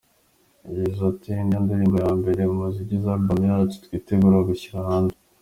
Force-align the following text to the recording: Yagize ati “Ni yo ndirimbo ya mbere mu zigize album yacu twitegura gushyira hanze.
Yagize 0.75 1.01
ati 1.11 1.29
“Ni 1.45 1.53
yo 1.55 1.59
ndirimbo 1.65 1.97
ya 2.03 2.11
mbere 2.19 2.41
mu 2.53 2.65
zigize 2.75 3.05
album 3.09 3.39
yacu 3.49 3.75
twitegura 3.85 4.47
gushyira 4.49 4.89
hanze. 4.89 5.15